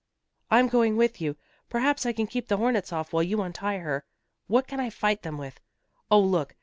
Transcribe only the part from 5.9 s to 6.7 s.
Oh, look!